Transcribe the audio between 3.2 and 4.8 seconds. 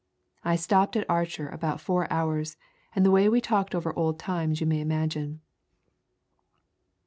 we talked? over old times you may